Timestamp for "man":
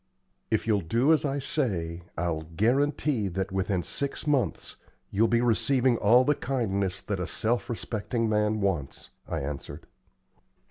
8.27-8.61